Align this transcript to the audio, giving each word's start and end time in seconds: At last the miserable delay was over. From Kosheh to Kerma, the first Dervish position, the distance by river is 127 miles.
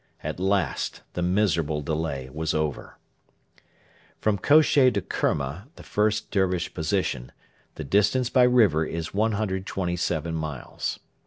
At 0.23 0.39
last 0.39 1.01
the 1.13 1.21
miserable 1.21 1.81
delay 1.83 2.27
was 2.33 2.55
over. 2.55 2.97
From 4.17 4.39
Kosheh 4.39 4.89
to 4.95 4.99
Kerma, 4.99 5.67
the 5.75 5.83
first 5.83 6.31
Dervish 6.31 6.73
position, 6.73 7.31
the 7.75 7.83
distance 7.83 8.27
by 8.31 8.41
river 8.45 8.83
is 8.83 9.13
127 9.13 10.33
miles. 10.33 10.97